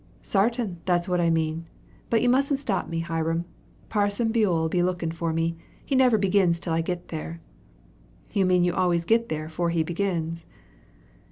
[0.23, 1.67] "Sartin; that's what I mean.
[2.09, 3.45] But you mustn't stop me, Hiram.
[3.87, 5.55] Parson Buell 'll be lookin' for me.
[5.85, 7.39] He never begins till I git there."
[8.33, 10.47] "You mean you always git there 'fore he begins."